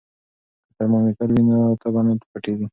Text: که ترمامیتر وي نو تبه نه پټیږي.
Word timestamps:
که 0.65 0.71
ترمامیتر 0.77 1.29
وي 1.31 1.41
نو 1.49 1.57
تبه 1.81 2.01
نه 2.05 2.13
پټیږي. 2.31 2.67